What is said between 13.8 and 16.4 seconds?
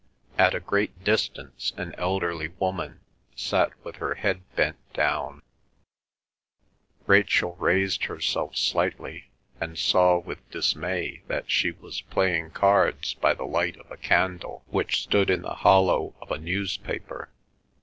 a candle which stood in the hollow of a